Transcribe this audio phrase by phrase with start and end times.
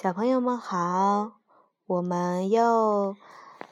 [0.00, 1.40] 小朋友们好，
[1.86, 3.16] 我们又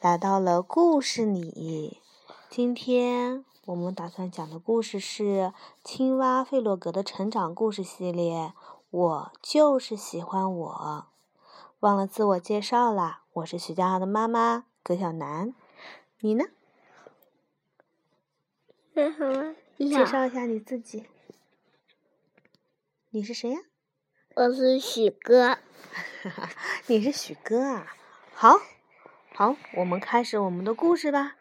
[0.01, 2.03] 来到了故事里。
[2.51, 5.23] 今天我们打算讲的故事是
[5.85, 8.49] 《青蛙费洛格的成长故事系列》。
[8.91, 11.07] 我就是喜欢我。
[11.79, 15.55] 忘了自我介绍啦，我是徐佳豪的妈妈葛小楠。
[16.19, 16.47] 你呢？
[19.77, 21.07] 你好介绍一下你自己。
[23.11, 23.61] 你是谁呀？
[24.37, 25.57] 我是许哥。
[26.89, 27.97] 你是许哥啊？
[28.35, 28.61] 好，
[29.35, 31.37] 好，我们开始我们的故事吧。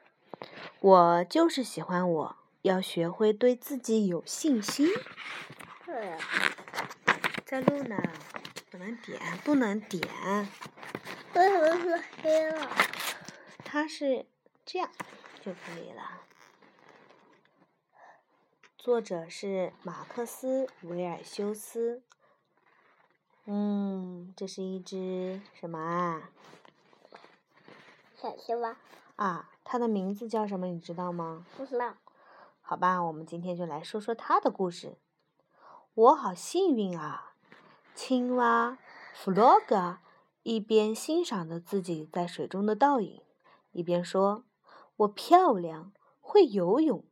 [0.79, 4.87] 我就是喜欢我，要学会对自己有信心。
[7.43, 8.01] 在录呢，
[8.71, 10.47] 不能点，不能点。
[11.33, 12.71] 为什么是黑了？
[13.65, 14.25] 它是
[14.65, 14.89] 这样
[15.43, 16.21] 就可以了。
[18.77, 22.01] 作者是马克思·维尔修斯。
[23.47, 26.31] 嗯，这是一只什么啊？
[28.15, 28.75] 小青蛙。
[29.17, 30.65] 啊，它的名字叫什么？
[30.65, 31.45] 你知道吗？
[31.55, 31.93] 不知道。
[32.61, 34.97] 好吧，我们今天就来说说它的故事。
[35.93, 37.35] 我好幸运啊！
[37.93, 38.79] 青蛙
[39.13, 39.99] 弗洛格
[40.41, 43.21] 一边欣赏着自己在水中的倒影，
[43.71, 44.43] 一边说
[44.97, 47.05] ：“我漂亮，会游泳，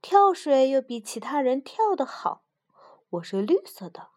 [0.00, 2.44] 跳水又比其他人跳得好。
[3.10, 4.10] 我是绿色的。”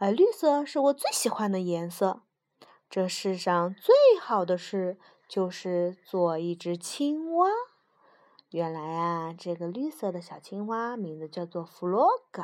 [0.00, 2.22] 而绿色是我最喜欢的颜色。
[2.88, 4.98] 这世上最好的事
[5.28, 7.50] 就是做一只青蛙。
[8.48, 12.42] 原来啊，这个绿色的小青蛙名字叫做弗洛格。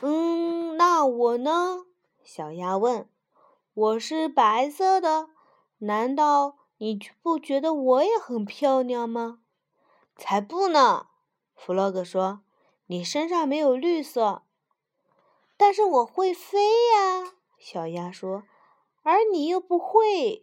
[0.00, 1.84] 嗯，那我呢？
[2.22, 3.08] 小鸭问。
[3.74, 5.30] 我是白色的，
[5.78, 9.40] 难道你不觉得我也很漂亮吗？
[10.14, 11.08] 才不呢！
[11.56, 12.42] 弗洛格说。
[12.86, 14.42] 你身上没有绿色。
[15.64, 16.58] 但是我会飞
[16.92, 18.42] 呀，小鸭说，
[19.04, 20.42] 而你又不会，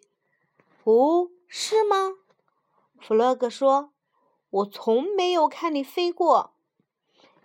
[0.86, 2.14] 哦，是吗？
[3.02, 3.92] 弗洛格说，
[4.50, 6.54] 我从没有看你飞过。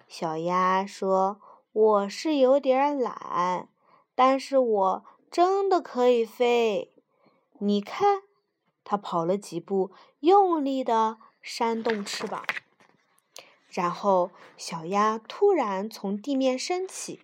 [0.07, 1.41] 小鸭说，
[1.73, 3.69] 我是有点懒，
[4.15, 6.95] 但是我真的可以飞。
[7.59, 8.23] 你看，
[8.84, 9.91] 它跑了几步，
[10.21, 12.45] 用力的扇动翅膀，
[13.69, 17.21] 然后小鸭突然从地面升起。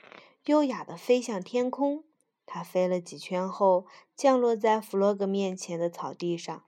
[0.51, 2.03] 优雅地飞向天空，
[2.45, 6.65] 它飞了几圈后，降落在弗洛格面前的草地上。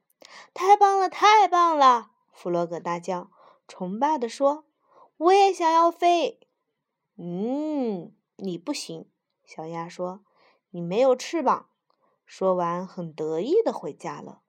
[0.54, 2.12] 太棒了，太棒了！
[2.32, 3.32] 弗洛格大叫，
[3.66, 4.66] 崇拜地说
[5.18, 6.38] ：“我也想要飞。
[7.18, 9.10] ”“嗯，你不行。”
[9.44, 10.24] 小鸭说
[10.70, 11.70] ，“你没有翅膀。”
[12.24, 14.42] 说完，很得意地回家了。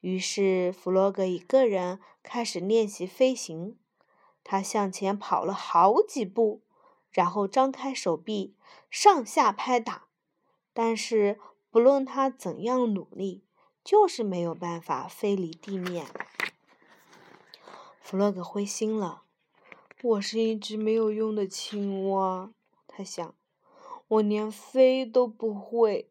[0.00, 3.78] 于是，弗洛格一个人开始练习飞行。
[4.42, 6.64] 他向前跑了好几步。
[7.10, 8.54] 然后张开手臂，
[8.90, 10.08] 上下拍打，
[10.72, 13.44] 但是不论他怎样努力，
[13.82, 16.06] 就是没有办法飞离地面。
[18.00, 19.22] 弗洛格灰心了，
[20.02, 22.50] 我是一只没有用的青蛙，
[22.86, 23.34] 他想，
[24.08, 26.10] 我连飞都不会，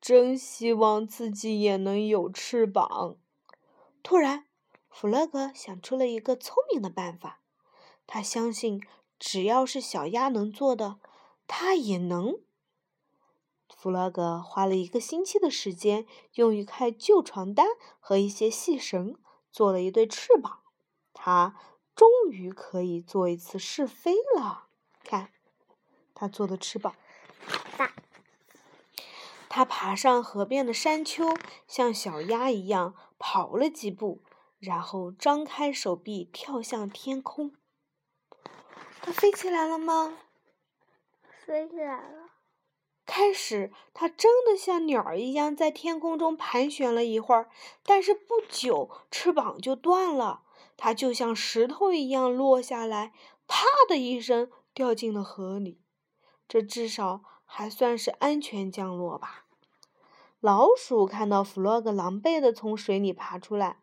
[0.00, 3.16] 真希望自己也能有翅膀。
[4.02, 4.46] 突然，
[4.90, 7.40] 弗洛格想出了一个聪明的办法，
[8.06, 8.82] 他相信。
[9.18, 10.98] 只要是小鸭能做的，
[11.46, 12.40] 它也能。
[13.68, 17.66] 弗洛格花了一个星期的时间，用一块旧床单
[18.00, 19.16] 和一些细绳
[19.50, 20.60] 做了一对翅膀。
[21.12, 21.56] 他
[21.94, 24.68] 终于可以做一次试飞了。
[25.04, 25.30] 看，
[26.14, 26.94] 他做的翅膀
[27.76, 27.94] 大。
[29.48, 34.22] 他爬上河边的山丘，像小鸭一样跑了几步，
[34.58, 37.54] 然后张开手臂跳向天空。
[39.06, 40.18] 它飞起来了吗？
[41.46, 42.28] 飞起来了。
[43.06, 47.48] 开始，它真的像鸟儿一样在天空中盘旋了一会儿，
[47.84, 50.42] 但是不久，翅膀就断了，
[50.76, 53.12] 它就像石头一样落下来，
[53.46, 55.80] 啪的一声掉进了河里。
[56.48, 59.44] 这至少还算是安全降落吧。
[60.40, 63.76] 老鼠看到弗洛格狼狈的从水里爬出来，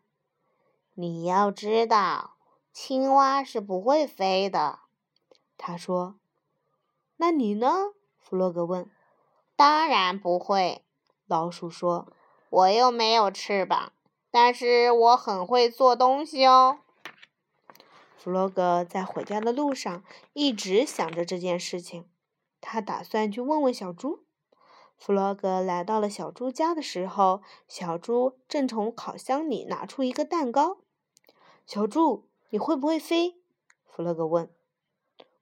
[0.92, 2.36] 你要知道，
[2.74, 4.80] 青蛙是不会飞的。
[5.66, 6.16] 他说
[7.16, 8.90] ：“那你呢？”弗洛格问。
[9.56, 10.84] “当然不会。”
[11.26, 12.12] 老鼠说。
[12.50, 13.94] “我又没有翅膀，
[14.30, 16.80] 但是我很会做东西哦。”
[18.18, 22.10] 弗洛格在回家的路上一直想着这件事情。
[22.60, 24.22] 他打算去问问小猪。
[24.98, 30.76] 弗洛格来到了小猪家的时候，小猪正从烤箱里拿出一个蛋糕。
[31.64, 33.40] “小猪，你会不会飞？”
[33.88, 34.50] 弗洛格问。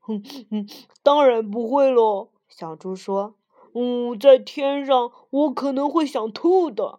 [0.02, 0.69] 哼哼，
[1.02, 2.28] 当然不会喽。
[2.49, 3.34] 小猪说
[3.75, 6.99] ：“嗯，在天上我可能会想吐的。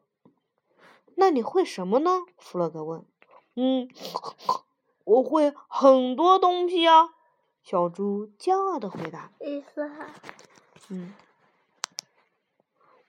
[1.15, 2.23] 那你会什么呢？
[2.37, 3.05] 弗洛格问。
[3.55, 3.87] 嗯，
[5.03, 7.13] 我会很多东西啊。
[7.61, 9.31] 小猪骄傲的回答。
[10.89, 11.13] 嗯，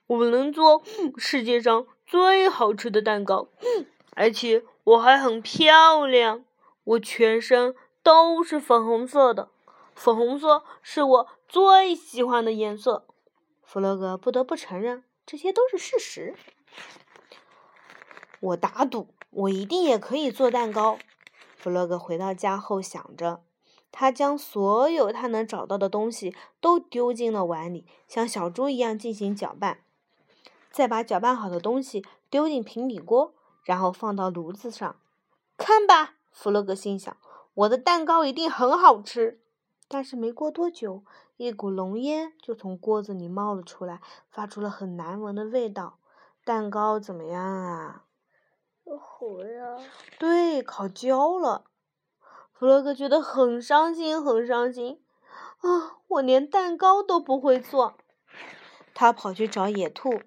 [0.07, 0.83] 我能做
[1.17, 3.47] 世界上最好吃的蛋糕，
[4.11, 6.45] 而且我还很漂亮。
[6.83, 9.49] 我全身都是粉红色的，
[9.95, 13.07] 粉红色是我最喜欢的颜色。
[13.63, 16.35] 弗洛格不得不承认，这些都是事实。
[18.41, 20.99] 我打赌，我一定也可以做蛋糕。
[21.55, 23.41] 弗洛格回到家后想着，
[23.91, 29.79] 他将所有他能找到的东西都丢进了碗里，像小猪一样进行搅拌，
[30.69, 33.33] 再把搅拌好的东西丢进平底锅，
[33.63, 34.99] 然后放到炉子上。
[35.57, 36.15] 看吧。
[36.31, 37.15] 弗洛格心想
[37.55, 39.39] ：“我的蛋糕一定很好吃。”
[39.87, 41.03] 但是没过多久，
[41.37, 45.99] 一股浓烟就从锅子里冒了出来，发出了很难闻的味道。
[46.43, 48.05] 蛋糕怎么样啊？
[48.83, 49.79] 糊了。
[50.19, 51.65] 对，烤焦了。
[52.53, 55.01] 弗洛格觉得很伤心，很伤心。
[55.57, 57.95] 啊，我连蛋糕都不会做。
[58.93, 60.21] 他跑去找野兔。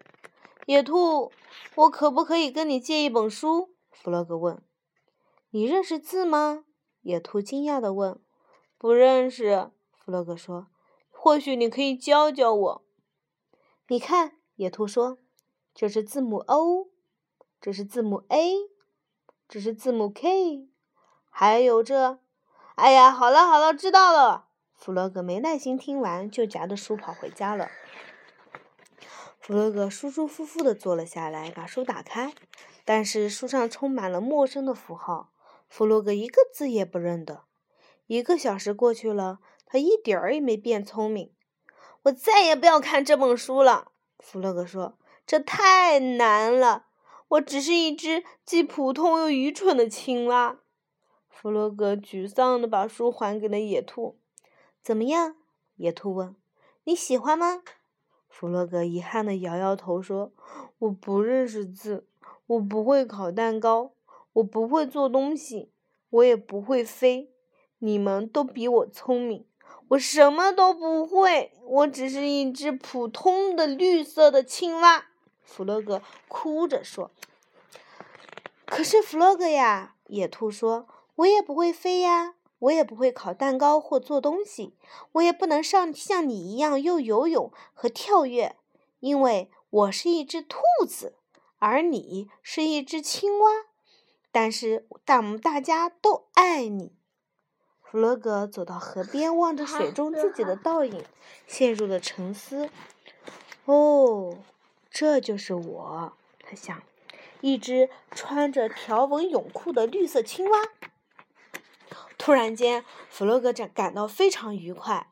[0.67, 1.33] 野兔，
[1.77, 3.75] 我可不可以跟你借一本书？
[3.91, 4.63] 弗洛格问。
[5.51, 6.65] 你认识字吗？
[7.01, 8.21] 野兔惊讶地问。
[8.79, 10.69] “不认识。”弗洛格说。
[11.21, 12.85] “或许你可以教教我。”
[13.89, 15.19] 你看，野兔说
[15.75, 16.89] ：“这是字母 O，
[17.61, 18.55] 这是字母 A，
[19.49, 20.69] 这是字母 K，
[21.29, 22.21] 还有这……
[22.77, 24.47] 哎呀，好了好了，知道了。”
[24.79, 27.69] 弗洛格没耐心听完，就夹着书跑回家了。
[29.41, 32.33] 弗洛格舒舒服服地坐了下来，把书打开，
[32.85, 35.33] 但是书上充满了陌生的符号。
[35.69, 37.48] 弗洛格一个字也不认得。
[38.09, 41.31] 一个小时过去了，他一点儿也没变聪明。
[42.03, 46.87] 我再也不要看这本书了，弗洛格说：“这太难了。
[47.29, 50.59] 我只是一只既普通又愚蠢的青蛙。”
[51.31, 54.19] 弗洛格沮丧地把书还给了野兔。
[54.83, 55.37] “怎么样？”
[55.77, 56.35] 野兔问。
[56.85, 57.63] “你喜欢吗？”
[58.29, 60.33] 弗洛格遗憾地摇摇头说
[60.81, 62.09] ：“我不认识字，
[62.47, 63.93] 我不会烤蛋糕。”
[64.35, 65.73] 我不会做东西，
[66.11, 67.33] 我也不会飞。
[67.79, 69.47] 你们都比我聪明，
[69.89, 71.53] 我什么都不会。
[71.65, 75.07] 我只是一只普通的绿色的青蛙。
[75.43, 77.11] 弗洛格哭着说
[78.67, 80.87] ：“可是弗洛格呀，野兔说，
[81.17, 84.75] 我也不会飞呀，我也不会烤蛋糕或做东西，
[85.13, 88.57] 我也不能像像你一样又游泳和跳跃，
[89.01, 91.15] 因为我是一只兔子，
[91.59, 93.51] 而你是一只青蛙。”
[94.31, 96.98] 但是，但我们大家都爱你。
[97.91, 101.03] 弗洛格走到河边，望着水中自己的 倒影，
[101.47, 102.69] 陷入了沉思。
[103.65, 104.39] 哦，
[104.91, 106.83] 这就是我，他想，
[107.41, 110.59] 一只穿着条纹泳裤的绿色青蛙。
[112.19, 115.11] 突然间，弗洛格感感到非常愉快。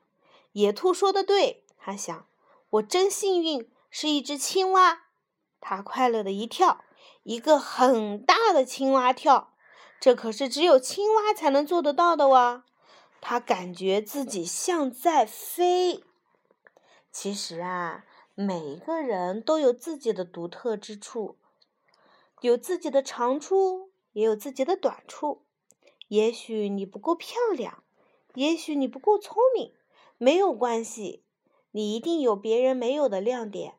[0.53, 2.27] 野兔说的对，他想，
[2.69, 5.05] 我真幸运，是一只青蛙。
[5.61, 6.83] 他快乐的一跳。
[7.23, 9.53] 一个很大的青蛙跳，
[10.07, 12.65] 这可是只有青蛙才能做得到的哇！
[13.21, 16.05] 他感觉自己像在飞。
[17.11, 18.05] 其实啊，
[18.37, 21.39] 每一个人都有自己的独特之处，
[22.41, 25.43] 有自己的长处，也有自己的短处。
[26.07, 27.83] 也许你不够漂亮，
[28.35, 29.75] 也许你不够聪明，
[30.19, 31.25] 没有关系，
[31.73, 33.75] 你一定有别人没有的亮点。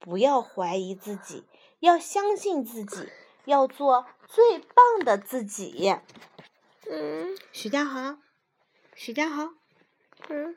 [0.00, 1.44] 不要怀疑自己。
[1.78, 3.08] 要相信自己，
[3.50, 5.96] 要做最棒的自己。
[6.88, 8.16] 嗯，许家豪，
[8.94, 9.50] 许家豪，
[10.28, 10.56] 嗯，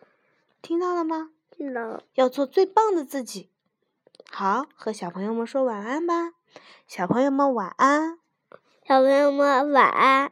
[0.61, 1.31] 听到了吗？
[1.49, 2.03] 听到了。
[2.13, 3.49] 要做最棒的自己。
[4.29, 6.33] 好，和小朋友们说晚安吧。
[6.87, 8.19] 小朋友们晚安。
[8.87, 10.31] 小朋友们晚安。